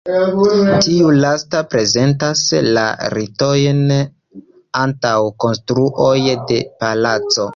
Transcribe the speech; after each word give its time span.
Tiu 0.85 1.09
lasta 1.23 1.59
prezentas 1.73 2.41
la 2.77 2.85
ritojn 3.15 3.83
antaŭ 4.85 5.15
konstruo 5.45 6.09
de 6.53 6.61
palaco. 6.83 7.47